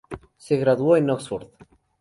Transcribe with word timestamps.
Se 0.35 0.57
graduó 0.57 0.97
en 0.97 1.11
Oxford. 1.11 1.49